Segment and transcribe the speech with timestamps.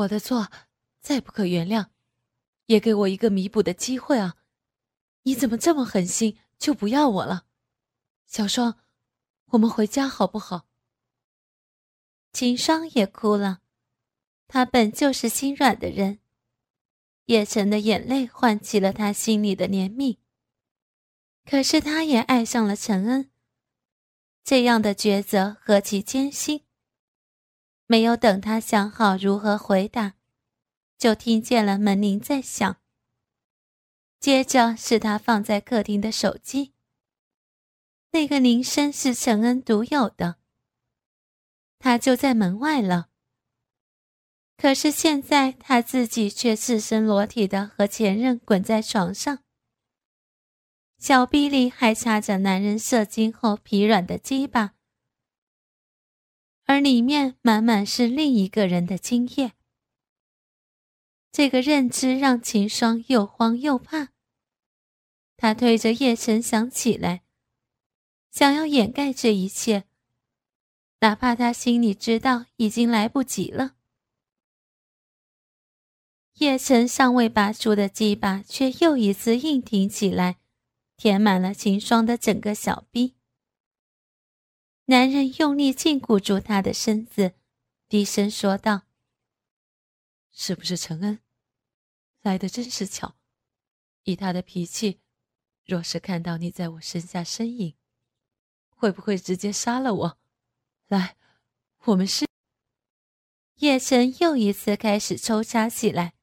[0.00, 0.50] 我的错
[1.00, 1.88] 再不可原谅，
[2.66, 4.36] 也给我一个弥补的机会啊！
[5.22, 7.46] 你怎么这么狠心，就不要我了？
[8.26, 8.78] 小双，
[9.46, 10.66] 我们回家好不好？
[12.32, 13.60] 秦霜也哭了，
[14.46, 16.20] 他本就是心软的人。
[17.26, 20.18] 叶晨的眼泪唤起了他心里的怜悯，
[21.44, 23.30] 可是他也爱上了陈恩。
[24.42, 26.64] 这样的抉择何其艰辛！
[27.90, 30.14] 没有等他想好如何回答，
[30.96, 32.76] 就听见了门铃在响。
[34.20, 36.72] 接着是他放在客厅的手机。
[38.12, 40.36] 那个铃声是陈恩独有的。
[41.80, 43.08] 他就在门外了。
[44.56, 49.40] 可是现在他自己却赤身裸体的和前任滚在床上，
[50.96, 54.74] 小臂里还插着男人射精后疲软的鸡巴，
[56.70, 59.54] 而里面满满是另一个人的精液。
[61.32, 64.10] 这个认知让秦霜又慌又怕。
[65.36, 67.22] 他推着叶晨想起来，
[68.30, 69.86] 想要掩盖这一切。
[71.00, 73.74] 哪怕他心里知道已经来不及了，
[76.34, 80.38] 叶晨尚未拔出的鸡巴却又一次硬挺起来，
[80.96, 83.16] 填满了秦霜的整个小臂。
[84.90, 87.34] 男人用力禁锢住她的身子，
[87.88, 88.82] 低声说道
[90.34, 91.20] ：“是不是陈恩？
[92.22, 93.14] 来的真是巧。
[94.02, 94.98] 以他的脾气，
[95.64, 97.76] 若是看到你在我身下呻吟，
[98.70, 100.18] 会不会直接杀了我？”
[100.88, 101.16] 来，
[101.84, 102.26] 我们是。
[103.58, 106.14] 叶晨又一次开始抽插起来。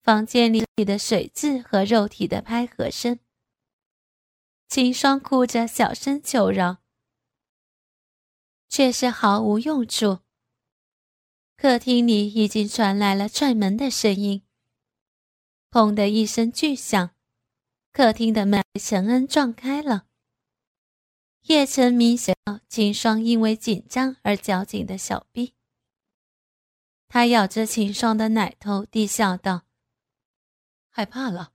[0.00, 3.18] 房间里的水渍和肉体的拍合声。
[4.68, 6.78] 秦霜哭着小声求饶，
[8.68, 10.20] 却是毫无用处。
[11.56, 14.42] 客厅里已经传来了踹门的声音。
[15.70, 17.10] 砰的一声巨响，
[17.92, 20.06] 客厅的门被陈恩撞开了。
[21.42, 22.36] 叶晨明显
[22.68, 25.54] 秦霜因为紧张而绞紧的小臂，
[27.08, 29.66] 他咬着秦霜的奶头，低笑道
[30.90, 31.54] ：“害怕了，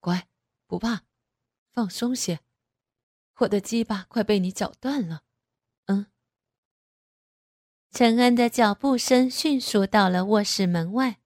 [0.00, 0.28] 乖，
[0.66, 1.04] 不怕，
[1.70, 2.40] 放松些。
[3.36, 5.22] 我的鸡巴快被你绞断了。”
[7.90, 11.18] 陈恩的脚步声迅速到了卧室门外，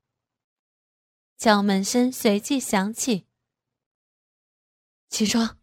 [1.37, 3.27] 敲门声随即响起。
[5.09, 5.59] 秦霜，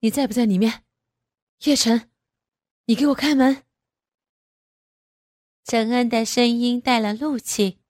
[0.00, 0.84] 你在不在里面？
[1.64, 2.10] 叶晨，
[2.84, 3.64] 你给我开门！
[5.64, 7.80] 陈恩的声音带了怒气，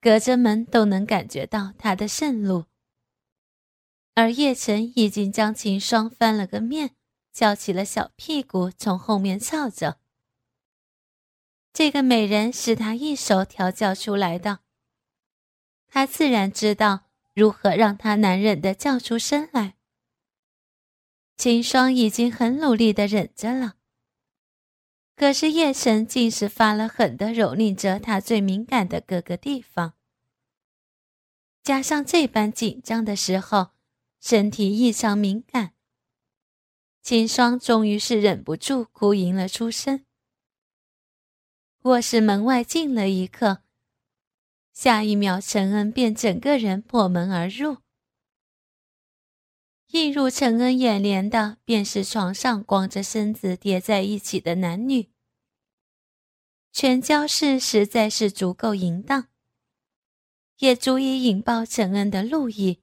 [0.00, 2.64] 隔着门都能感觉到他的盛怒。
[4.14, 6.96] 而叶晨已经将秦霜翻了个面，
[7.32, 10.00] 翘起了小屁股，从后面翘着。
[11.76, 14.60] 这个美人是他一手调教出来的，
[15.86, 19.76] 他自然知道如何让他难忍的叫出声来。
[21.36, 23.74] 秦霜已经很努力的忍着了，
[25.16, 29.92] 可是夜神竟是发了狠的蹂躏着他最敏感的各个地方，
[31.62, 33.72] 加上这般紧张的时候，
[34.18, 35.74] 身体异常敏感。
[37.02, 40.05] 秦霜终于是忍不住哭吟了出声。
[41.86, 43.62] 卧室门外静了一刻，
[44.72, 47.76] 下一秒陈恩便整个人破门而入。
[49.92, 55.12] 映入陈恩眼帘的，便是床上光着身子叠在一起的男女。
[56.72, 59.28] 全交式实在是足够淫荡，
[60.58, 62.82] 也足以引爆陈恩的怒意。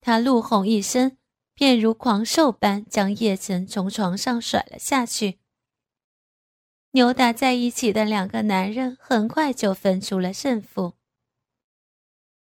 [0.00, 1.16] 他怒吼一声，
[1.54, 5.39] 便如狂兽般将叶晨从床上甩了下去。
[6.92, 10.94] 扭打在一起的两个男人很快就分出了胜负。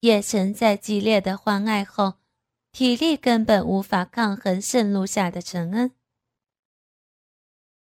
[0.01, 2.15] 叶晨在激烈的欢爱后。
[2.73, 5.95] 体力根本无法抗衡盛怒下的陈恩。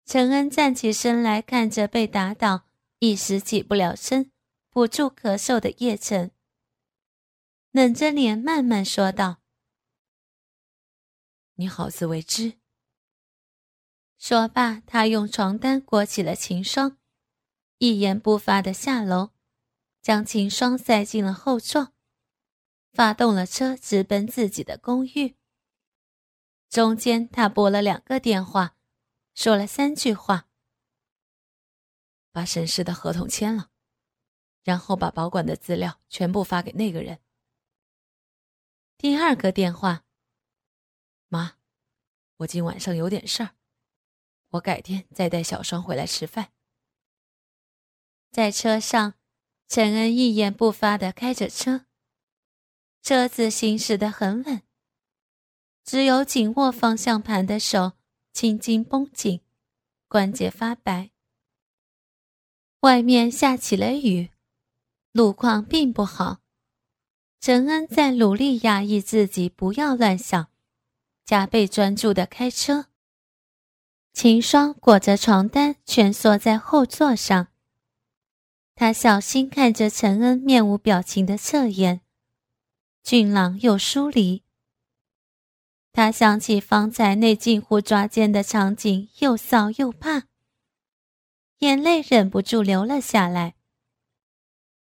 [0.08, 2.66] 陈恩站起身来，看着被打倒、
[2.98, 4.32] 一时起不了身、
[4.72, 6.32] 不住咳嗽的叶晨，
[7.70, 9.38] 冷着脸慢慢说道
[11.54, 12.54] ：“你好自为之。”
[14.22, 17.00] 说罢，他用床单裹起了秦霜，
[17.80, 19.32] 一言不发的下楼，
[20.00, 21.92] 将秦霜塞进了后座。
[22.94, 25.36] 发动了车，直奔自己的公寓。
[26.70, 28.78] 中间，他拨了两个电话，
[29.34, 30.48] 说了三句话
[32.32, 33.72] ：“把沈氏的合同签了，
[34.64, 37.18] 然后把保管的资料全部发给那个人。”
[39.00, 40.06] 第二个电话
[41.28, 41.58] ：“妈，
[42.38, 43.56] 我今晚上有点事儿，
[44.52, 46.52] 我改天再带小双回来吃饭。”
[48.32, 49.16] 在车上。
[49.74, 51.86] 陈恩一言不发的开着车，
[53.02, 54.64] 车子行驶的很稳，
[55.86, 57.94] 只有紧握方向盘的手
[58.34, 59.40] 轻轻绷紧，
[60.10, 61.12] 关节发白。
[62.82, 64.32] 外面下起了雨，
[65.14, 66.40] 路况并不好。
[67.40, 70.52] 陈恩在努力压抑自己，不要乱想，
[71.24, 72.91] 加倍专注的开车。
[74.14, 77.48] 秦霜裹着床单蜷缩在后座上。
[78.76, 82.02] 他小心看着陈恩面无表情的侧颜，
[83.04, 84.44] 俊朗又疏离。
[85.94, 90.28] 他想起方才那近乎抓奸的场景，又臊又怕，
[91.60, 93.56] 眼泪忍不住流了下来。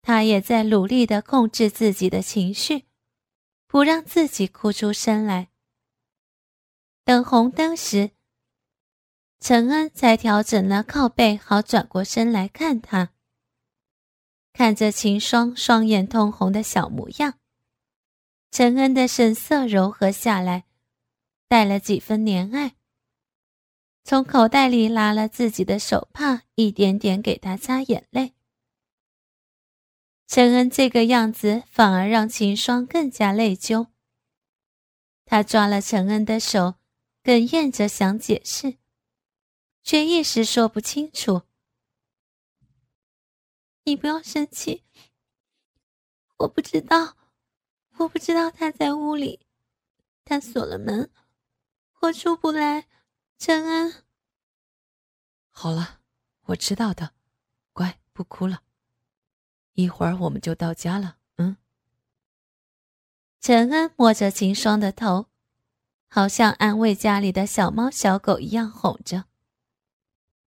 [0.01, 2.85] 他也在努力的控制自己的情绪，
[3.67, 5.49] 不让自己哭出声来。
[7.03, 8.11] 等红灯时，
[9.39, 13.11] 陈恩才调整了靠背，好转过身来看他。
[14.53, 17.39] 看着秦霜双眼通红的小模样，
[18.51, 20.65] 陈恩的神色柔和下来，
[21.47, 22.75] 带了几分怜爱。
[24.03, 28.33] 从口袋里拿了自己的手帕，一点点给他擦眼泪。
[30.27, 33.87] 陈恩这个样子反而让秦霜更加内疚。
[35.25, 36.75] 他抓了陈恩的手，
[37.23, 38.77] 哽咽着想解释，
[39.85, 41.43] 却一时说不清楚。
[43.83, 44.83] 你不要生气，
[46.37, 47.15] 我不知道，
[47.97, 49.45] 我不知道他在屋里，
[50.23, 51.11] 他锁了门，
[52.01, 52.87] 我出不来。
[53.37, 54.05] 陈恩，
[55.51, 56.01] 好了，
[56.45, 57.13] 我知道的，
[57.71, 58.63] 乖，不哭了，
[59.73, 61.19] 一会儿我们就到家了。
[61.35, 61.57] 嗯。
[63.39, 65.27] 陈恩摸着秦霜的头，
[66.07, 69.25] 好像安慰家里的小猫小狗一样哄着，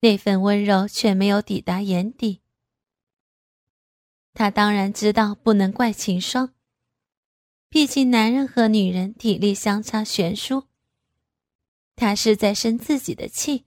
[0.06, 2.40] 那份温柔却没有抵达眼底。
[4.32, 6.54] 他当然知道不能怪秦霜，
[7.68, 10.68] 毕竟男人和女人体力相差悬殊。
[11.96, 13.64] 他是在生自己的气，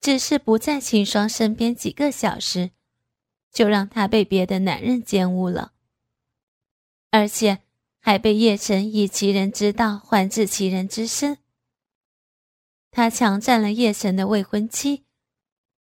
[0.00, 2.72] 只是不在秦霜身边几个小时，
[3.52, 5.72] 就让他被别的男人奸污了，
[7.12, 7.60] 而且
[8.00, 11.38] 还被叶晨以其人之道还治其人之身。
[12.90, 15.04] 他强占了叶晨的未婚妻，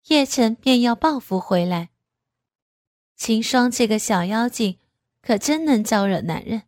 [0.07, 1.89] 叶晨便要报复回来。
[3.17, 4.79] 秦霜这个小妖精，
[5.21, 6.63] 可真能招惹男人。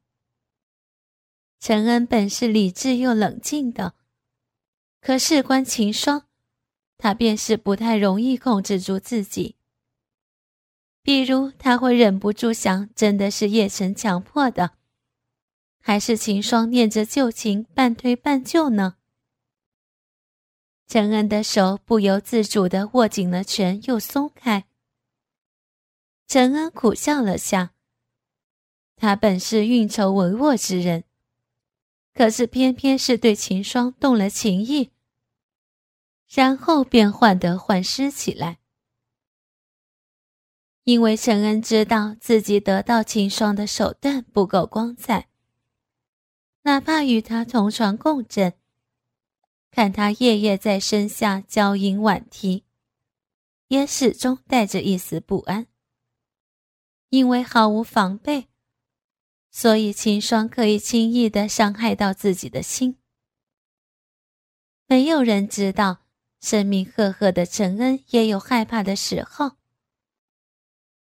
[1.60, 3.96] 陈恩本是理智又冷静的，
[5.00, 6.24] 可事关秦霜，
[6.98, 9.56] 他便是不太容易控制住自己。
[11.02, 14.72] 比如，他会忍不住想：真的是叶晨强迫的，
[15.80, 18.98] 还是秦霜念着旧情半推半就呢？
[20.90, 24.66] 陈恩的手不由自主地握紧了拳，又松开。
[26.28, 27.74] 陈恩苦笑了下。
[28.96, 31.04] 他本是运筹帷幄之人，
[32.16, 34.90] 可是偏偏是对秦霜动了情意，
[36.28, 38.58] 然后便患得患失起来。
[40.86, 45.30] 因为陈恩知道自己得到秦霜的手段不够光彩，
[46.64, 48.56] 哪怕与他同床共枕，
[49.72, 52.66] 看他夜夜在身下娇吟婉啼，
[53.68, 55.68] 也始终带着一丝不安。
[57.10, 58.48] 因为毫无防备，
[59.50, 62.98] 所以秦霜可以轻易的伤害到自己的心。
[64.86, 66.06] 没有人知道，
[66.40, 69.58] 声名赫赫的陈恩也有害怕的时候。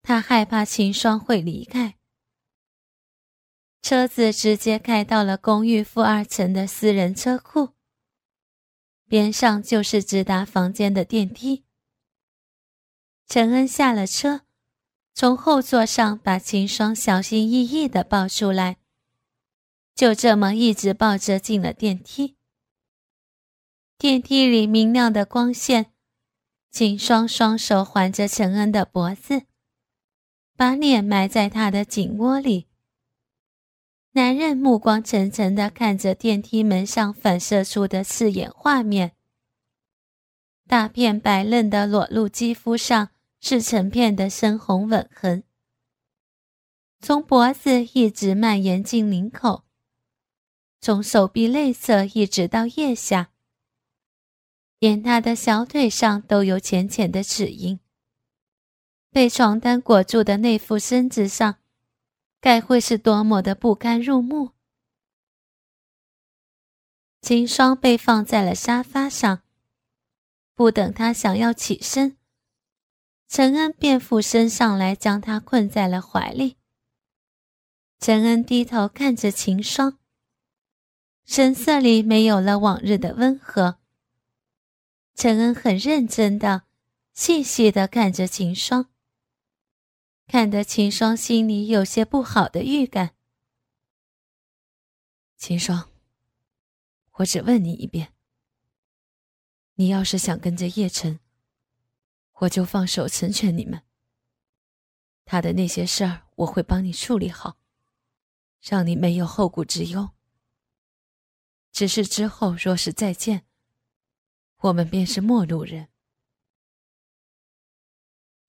[0.02, 1.96] 他害怕秦霜会离开。
[3.82, 7.75] 车子直接开到了公寓负二层的私人车库，
[9.08, 11.64] 边上就是直达房间的电梯。
[13.26, 14.42] 陈恩下了车。
[15.18, 18.76] 从后座上把秦霜小心翼翼地抱出来，
[19.94, 22.36] 就这么一直抱着进了电梯。
[23.96, 25.86] 电梯里明亮的光线，
[26.70, 29.46] 秦霜双手环着陈恩的脖子，
[30.54, 32.68] 把脸埋在他的颈窝里。
[34.16, 39.12] 男人目光沉沉地看着电梯门上反射出的刺眼画面，
[40.66, 43.10] 大片白嫩的裸露肌肤上。
[43.38, 45.44] 是成片的深红吻痕，
[47.00, 49.64] 从脖子一直蔓延进领口，
[50.80, 53.30] 从手臂内侧一直到腋下，
[54.80, 57.78] 连他的小腿上都有浅浅的齿印。
[59.10, 61.58] 被床单裹住的那副身子上，
[62.40, 64.52] 该会是多么的不堪入目。
[67.20, 69.42] 秦霜被放在了沙发上，
[70.54, 72.16] 不等他想要起身。
[73.28, 76.56] 陈恩便俯身上来，将她困在了怀里。
[77.98, 79.98] 陈恩低头看着秦霜，
[81.24, 83.78] 神色里没有了往日的温和。
[85.16, 86.62] 陈恩很认真的、
[87.12, 88.90] 细细的看着秦霜，
[90.26, 93.14] 看得秦霜心里有些不好的预感。
[95.36, 95.88] 秦霜，
[97.12, 98.12] 我只问你一遍：
[99.74, 101.20] 你要是想跟着叶晨，
[102.40, 103.82] 我就放手成全你们。
[105.24, 107.58] 他的那些事儿，我会帮你处理好。
[108.60, 110.10] 让你没有后顾之忧。
[111.70, 113.46] 只是之后若是再见，
[114.56, 115.88] 我们便是陌路人。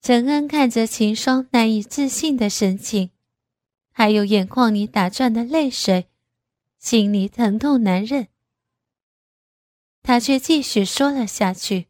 [0.00, 3.10] 陈恩看着秦霜难以置信的神情，
[3.92, 6.08] 还有眼眶里打转的泪水，
[6.78, 8.28] 心里疼痛难忍。
[10.02, 11.88] 他却继续说了下去。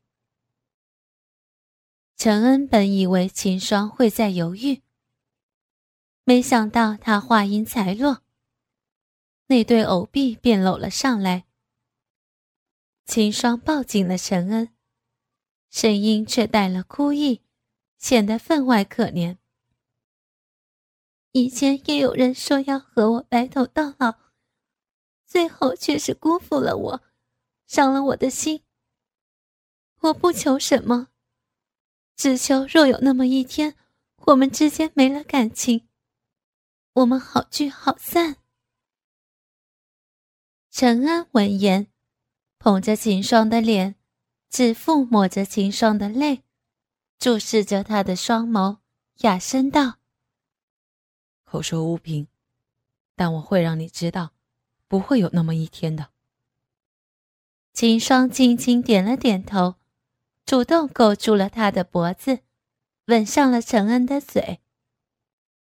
[2.17, 4.83] 陈恩本以为秦霜会在犹豫。
[6.25, 8.23] 没想到他话音才落，
[9.47, 11.45] 那对藕臂便搂了上来。
[13.07, 14.71] 秦霜抱紧了陈恩，
[15.71, 17.43] 声音却带了哭意，
[17.99, 19.37] 显得分外可怜。
[21.33, 24.15] 以前也有人说要和我白头到老，
[25.27, 27.03] 最后却是辜负了我，
[27.67, 28.63] 伤了我的心。
[30.01, 31.09] 我不求什么，
[32.17, 33.75] 只求若有那么一天，
[34.27, 35.89] 我们之间没了感情。
[36.95, 38.37] 我们好聚好散。
[40.71, 41.89] 陈安闻言，
[42.59, 43.97] 捧着秦霜的脸，
[44.49, 46.45] 指腹抹着秦霜的泪，
[47.19, 48.79] 注视着他的双眸，
[49.19, 49.97] 哑声道
[51.43, 52.29] ：“口说无凭，
[53.17, 54.31] 但我会让你知道，
[54.87, 56.11] 不会有那么一天的。”
[57.75, 59.75] 秦霜轻轻点了点头，
[60.47, 62.41] 主动勾住了他的脖子，
[63.07, 64.61] 吻上了陈恩的嘴。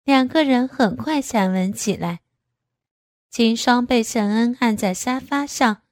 [0.04, 2.22] 两个人很快缠吻起来。
[3.30, 5.84] 秦霜被陈恩按在沙发上，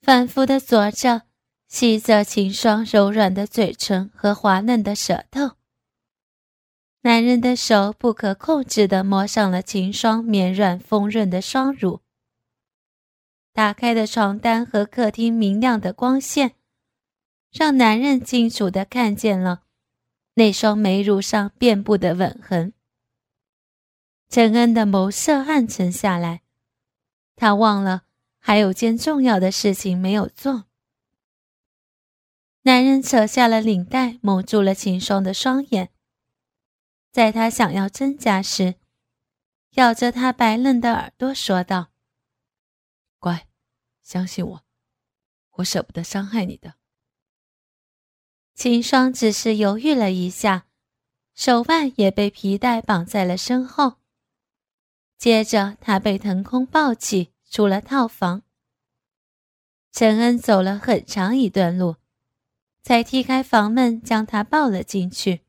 [0.00, 1.22] 反复的啄着、
[1.68, 5.56] 吸着秦霜柔软的嘴唇和滑嫩的舌头。
[7.02, 12.00] 男人的手不可控制的摸上了秦霜绵软丰润的双乳。
[13.52, 16.54] 打开的床单和客厅明亮的光线，
[17.52, 19.62] 让男人清楚的看见了
[20.34, 22.72] 那双眉乳上遍布的吻痕。
[24.28, 26.42] 陈恩的眸色暗沉下来，
[27.36, 28.04] 他忘了
[28.38, 30.64] 还有件重要的事情没有做。
[32.66, 35.92] 男人扯下了领带，蒙住了秦霜的双眼。
[37.12, 38.76] 在他想要挣扎时，
[39.72, 41.90] 咬着他白嫩的耳朵说道
[43.20, 43.46] ：“乖，
[44.02, 44.64] 相信我，
[45.56, 46.76] 我舍不得伤害你的。”
[48.56, 50.66] 秦霜只是犹豫了一下，
[51.34, 53.96] 手腕也被皮带绑在了身后。
[55.18, 58.42] 接着，他被腾空抱起，出了套房。
[59.92, 61.96] 陈恩走了很长一段路，
[62.84, 65.40] 才踢开房门，将他抱了进去，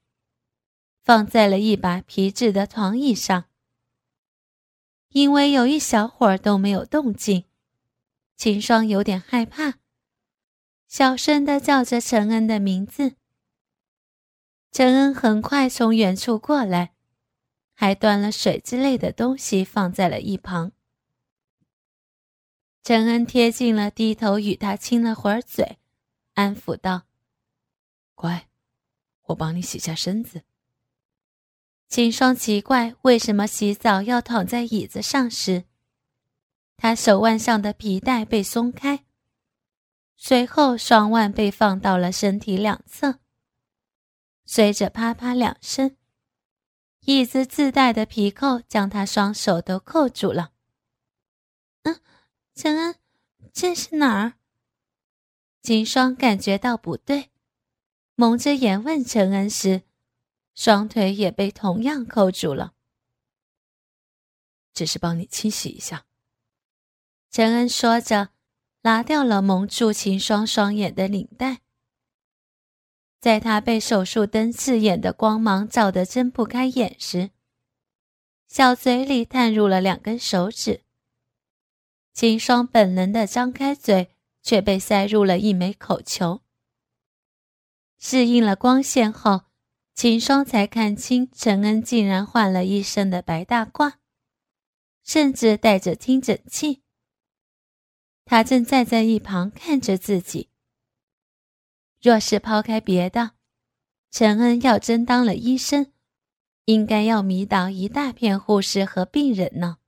[1.04, 3.46] 放在了一把皮质的床椅上。
[5.10, 7.44] 因为有一小会儿都没有动静，
[8.38, 9.76] 秦霜有点害怕，
[10.88, 13.18] 小声的叫着陈恩的名字。
[14.72, 16.94] 陈恩很快从远处过来。
[17.78, 20.72] 还端了水之类的东西放在了一旁。
[22.82, 25.78] 陈恩贴近了，低头与他亲了会儿嘴，
[26.36, 27.04] 安抚道
[28.16, 28.48] ：“乖，
[29.26, 30.42] 我帮你洗下身子。”
[31.88, 35.66] 秦霜奇怪为什么洗澡要躺在椅子上时，
[36.76, 39.06] 他手腕上的皮带被松开，
[40.18, 43.20] 随后双腕被放到了身体两侧，
[44.46, 45.96] 随着啪啪两声。
[47.02, 50.54] 椅子自带的皮扣将他双手都扣住了。
[51.84, 52.02] 嗯，
[52.56, 52.96] 陈恩，
[53.54, 54.34] 这是哪儿？
[55.62, 57.30] 秦霜感觉到不对，
[58.18, 59.82] 蒙着眼问陈恩时，
[60.54, 62.74] 双腿也被同样扣住了。
[64.74, 66.06] 只是帮你清洗一下。
[67.30, 68.30] 陈恩说着，
[68.84, 71.60] 拿掉了蒙住秦霜双眼的领带。
[73.20, 77.32] 在他被手术灯刺眼的光芒照得睁不开眼时，
[78.48, 80.84] 小嘴里探入了两根手指。
[82.14, 86.45] 秦霜本能的张开嘴，却被塞入了一枚口球。
[88.08, 89.46] 适应了光线后，
[89.96, 93.94] 秦霜才看清陈恩竟然换了一身的白大褂，
[95.04, 96.84] 甚至带着听诊器。
[98.24, 100.52] 他正站在一旁看着自己。
[102.00, 103.32] 若是抛开别的，
[104.12, 105.92] 陈恩要真当了医生，
[106.66, 109.80] 应该要迷倒一大片护士和病人呢。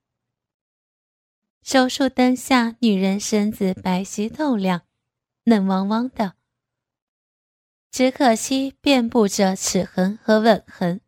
[1.62, 4.82] 手术灯下，女人身子白皙透亮，
[5.44, 6.37] 嫩汪汪的，
[7.92, 11.02] 只可惜遍布着齿痕和吻痕。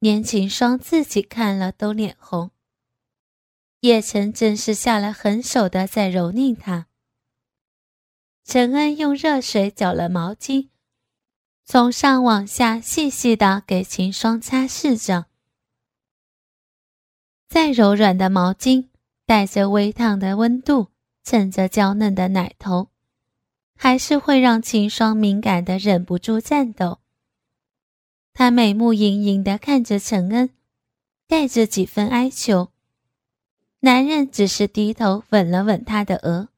[0.00, 2.50] 年轻霜自己看了都脸红。
[3.80, 6.86] 叶晨真是下了狠手的，在蹂躏他。
[8.44, 10.70] 陈恩用热水搅了毛巾，
[11.64, 15.26] 从上往下细细的给秦霜擦拭着。
[17.48, 18.88] 再柔软的毛巾。
[19.26, 20.88] 带着微烫的温度，
[21.22, 22.90] 蹭着娇嫩的奶头，
[23.76, 27.00] 还是会让秦霜敏感的忍不住颤抖。
[28.32, 30.50] 她美目盈盈的看着陈恩，
[31.28, 32.70] 带着几分哀求。
[33.80, 36.48] 男人只是低头吻了吻她的额，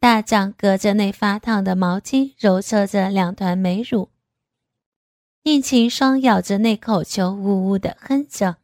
[0.00, 4.08] 大掌隔着那发烫的毛巾揉搓着两团美乳，
[5.42, 8.56] 令秦霜咬着那口球，呜呜的哼着。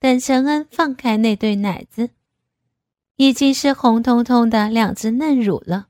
[0.00, 2.10] 等陈恩放开那对奶子，
[3.16, 5.89] 已经是红彤彤的两只嫩乳了。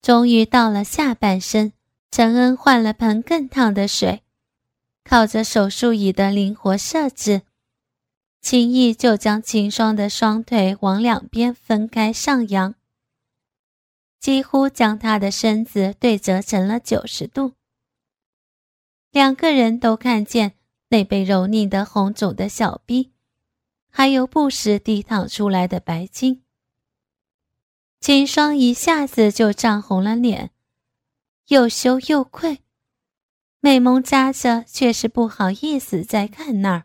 [0.00, 1.72] 终于到了下半身，
[2.10, 4.22] 陈恩换了盆更烫的水，
[5.04, 7.42] 靠着手术椅的灵活设置，
[8.40, 12.74] 轻易就将秦霜的双腿往两边分开上扬，
[14.18, 17.52] 几乎将她的身子对折成了九十度。
[19.10, 20.54] 两个人都看见。
[20.90, 23.12] 那被蹂躏的红肿的小臂，
[23.90, 26.40] 还有不时滴淌出来的白精，
[28.00, 30.50] 秦霜一下子就涨红了脸，
[31.48, 32.60] 又羞又愧，
[33.60, 36.84] 美眸眨着，却是不好意思再看那儿，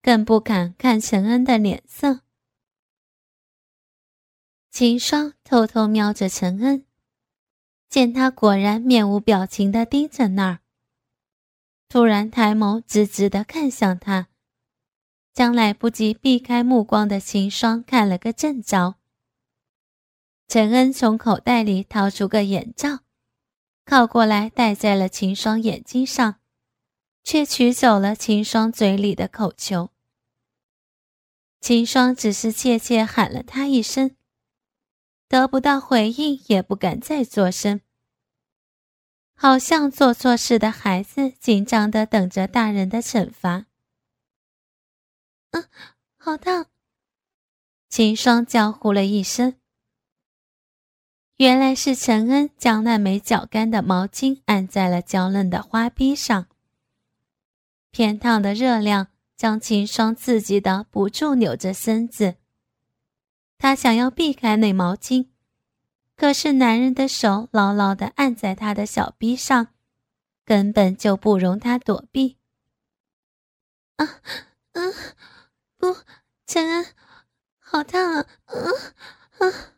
[0.00, 2.20] 更不敢看陈恩的脸色。
[4.70, 6.86] 秦霜偷偷瞄着陈恩，
[7.88, 10.60] 见他果然面无表情的盯着那儿。
[11.88, 14.28] 突然抬眸，直直的看向他，
[15.34, 18.94] 将来不及避开目光的秦霜看了个正着。
[20.48, 23.00] 陈恩从口袋里掏出个眼罩，
[23.84, 26.40] 靠过来戴在了秦霜眼睛上，
[27.22, 29.90] 却取走了秦霜嘴里的口球。
[31.60, 34.16] 秦霜只是怯怯喊了他一声，
[35.28, 37.82] 得不到回应，也不敢再作声。
[39.34, 43.66] 好像做错事的孩子，紧张的等着大人的惩罚。
[45.50, 45.68] 嗯，
[46.16, 46.68] 好烫！
[47.90, 49.57] 秦霜叫呼了一声。
[51.38, 56.46] 原来是陈恩将那枚绞干的毛巾按在了娇嫩的花臂上。
[57.92, 62.34] 偏烫的热量将秦霜刺激的不住扭着身子。
[63.56, 65.28] 她想要避开那毛巾。
[66.16, 69.68] 可是男人的手牢牢地按在她的小臂上，
[70.44, 72.36] 根本就不容她躲避。
[73.94, 74.20] 啊，
[74.72, 74.92] 嗯，
[75.76, 75.96] 不，
[76.44, 76.86] 陈恩，
[77.60, 78.26] 好烫啊！
[78.46, 79.77] 嗯，啊！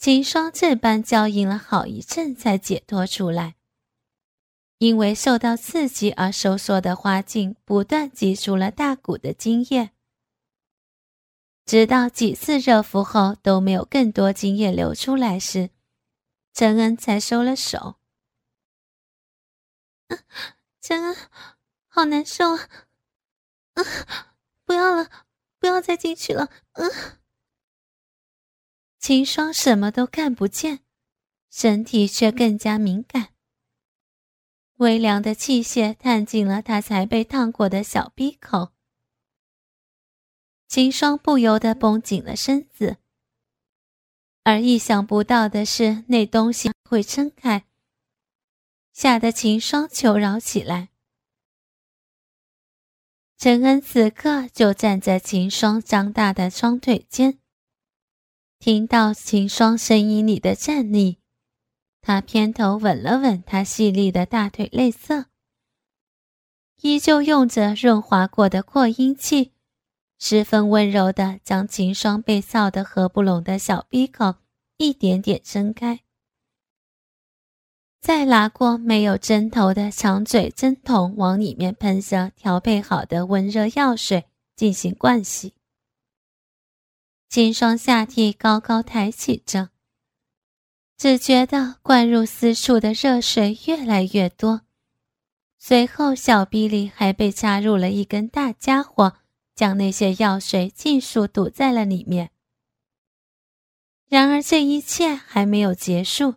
[0.00, 3.56] 秦霜这般娇吟了好一阵，才解脱出来。
[4.78, 9.90] 因为受到刺激而收缩的花茎，不断挤出了大股的精液。
[11.66, 15.68] 直到几次热敷后都没有更多精液流出来时，
[16.54, 17.96] 陈恩才收了手。
[20.80, 21.16] 陈恩，
[21.88, 23.84] 好难受啊！
[24.64, 25.26] 不要了，
[25.58, 26.48] 不要再进去了。
[26.72, 27.19] 嗯。
[29.00, 30.80] 秦霜什么都看不见，
[31.50, 33.28] 身体却更加敏感。
[34.76, 38.72] 微凉的器械探进了他才被烫过的小鼻口。
[40.68, 42.98] 秦霜不由得绷紧了身子，
[44.44, 47.64] 而意想不到的是，那东西会撑开，
[48.92, 50.90] 吓得秦霜求饶起来。
[53.38, 57.39] 陈恩此刻就站在秦霜张大的双腿间，
[58.60, 61.16] 听到秦霜声音里的战栗，
[62.02, 65.28] 他偏头吻了吻她细腻的大腿内侧，
[66.82, 69.52] 依旧用着润滑过的扩音器。
[70.18, 74.34] 十分温柔地将秦霜被臊得合不拢的小鼻孔
[74.76, 76.00] 一点点睁开，
[78.02, 85.54] 再拿过没有针头的长嘴针筒往里面喷射调配好的温热药水进行灌洗。
[87.30, 89.68] 秦霜下体高高抬起着，
[90.98, 94.62] 只觉得灌入私处的热水越来越多，
[95.56, 99.18] 随后小臂里还被插入了一根大家伙。
[99.54, 102.30] 将那些药水尽数堵在了里面。
[104.08, 106.36] 然而这一切还没有结束，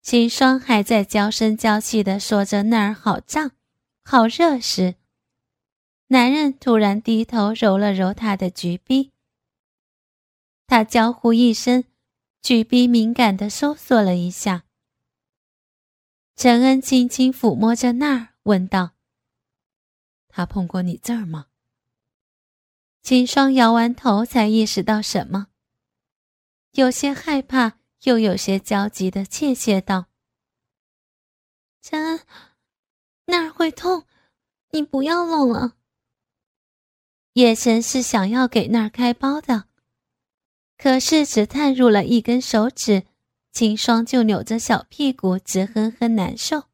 [0.00, 3.50] 秦霜还在娇声娇气的说着那儿好胀、
[4.04, 4.94] 好热时，
[6.06, 9.10] 男人突然低头揉了揉她的橘臂。
[10.66, 11.84] 他娇呼一声，
[12.42, 14.64] 橘逼敏感的收缩了一下。
[16.36, 18.92] 陈恩轻轻抚摸着那儿，问道
[20.28, 21.46] ：“他碰过你这儿吗？”
[23.02, 25.48] 秦霜摇完头，才意识到什么，
[26.72, 27.78] 有些害怕。
[28.04, 30.08] 又有些焦急的怯怯道
[31.80, 32.20] ：“陈恩，
[33.24, 34.04] 那儿会痛，
[34.72, 35.78] 你不要弄了。”
[37.32, 39.68] 叶晨是想要给那儿开包的，
[40.76, 43.04] 可是只探入了一根手指，
[43.52, 46.64] 秦霜就扭着小屁股直哼哼难受。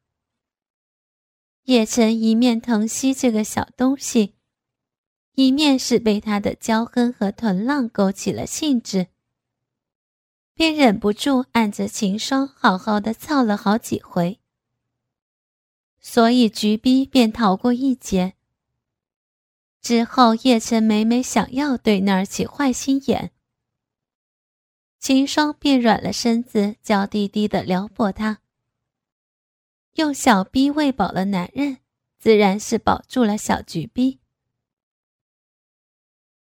[1.64, 4.34] 叶晨一面疼惜这个小东西，
[5.34, 9.08] 一面是被他的娇哼和臀浪勾起了兴致。
[10.54, 14.40] 便忍不住按着秦霜好好的操了好几回，
[16.00, 18.34] 所以橘逼便逃过一劫。
[19.80, 23.32] 之后叶晨每每想要对那儿起坏心眼，
[25.00, 28.40] 秦霜便软了身子，娇滴滴的撩拨他，
[29.94, 31.78] 用小逼喂饱了男人，
[32.18, 34.20] 自然是保住了小橘逼。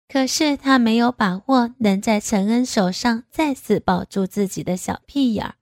[0.06, 5.56] 可是他没有把握能在陈恩手上再次抱住自己的小屁眼儿，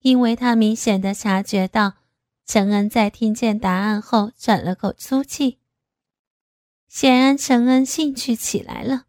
[0.00, 1.94] 因为他明显的察觉到
[2.44, 5.58] 陈恩在听见答案后喘了口粗气，
[6.86, 9.06] 显然陈恩兴趣起来了。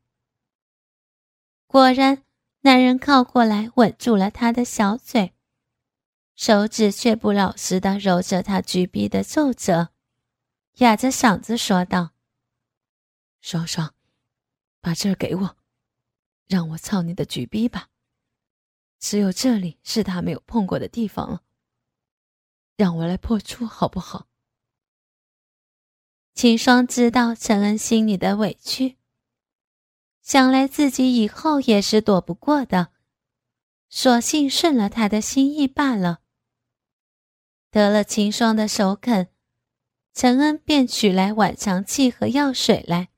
[1.71, 2.25] 果然，
[2.63, 5.34] 男人靠过来吻住了他的小嘴，
[6.36, 9.88] 手指却不老实的揉着他橘逼的皱褶，
[10.79, 12.12] 哑着嗓子说道。
[13.39, 13.95] 双双，
[14.81, 15.55] 把这儿给我，
[16.45, 17.88] 让我操你的举逼吧。
[18.99, 21.41] 只有这里是他没有碰过的地方了，
[22.75, 24.27] 让我来破处好不好？
[26.34, 28.97] 秦霜知道陈恩心里的委屈，
[30.21, 32.91] 想来自己以后也是躲不过的，
[33.89, 36.19] 索性顺了他的心意罢了。
[37.69, 39.29] 得了秦霜的首肯，
[40.13, 43.10] 陈恩便取来晚肠器和药水来。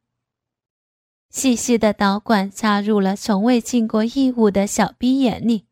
[1.30, 5.66] 细细的导管插入了从未进过异物的小逼眼里，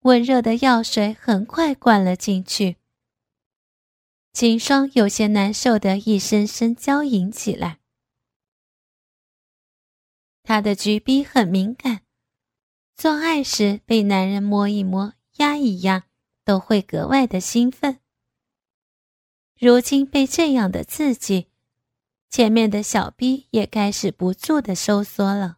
[0.00, 2.76] 温热的药水很快灌了进去。
[4.32, 7.78] 秦霜有些难受的一声声娇吟起来。
[10.46, 12.02] 她的橘逼很敏感，
[12.94, 16.04] 做爱时被男人摸一摸、压一压，
[16.44, 17.98] 都会格外的兴奋。
[19.58, 21.48] 如今被这样的刺激。
[22.30, 25.56] 前面的小逼也开始不住的收缩了。